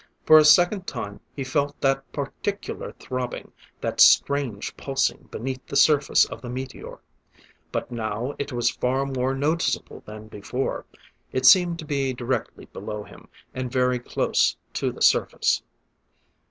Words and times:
For 0.25 0.39
a 0.39 0.43
second 0.45 0.87
time 0.87 1.19
he 1.35 1.43
felt 1.43 1.79
that 1.81 2.11
particular 2.11 2.91
throbbing, 2.93 3.51
that 3.81 4.01
strange 4.01 4.75
pulsing 4.75 5.27
beneath 5.29 5.63
the 5.67 5.75
surface 5.75 6.25
of 6.25 6.41
the 6.41 6.49
meteor. 6.49 6.97
But 7.71 7.91
now 7.91 8.33
it 8.39 8.51
was 8.51 8.71
far 8.71 9.05
more 9.05 9.35
noticeable 9.35 10.01
than 10.03 10.27
before. 10.27 10.85
It 11.31 11.45
seemed 11.45 11.77
to 11.77 11.85
be 11.85 12.13
directly 12.15 12.65
below 12.65 13.03
him, 13.03 13.27
and 13.53 13.71
very 13.71 13.99
close 13.99 14.57
to 14.73 14.91
the 14.91 15.03
surface. 15.03 15.61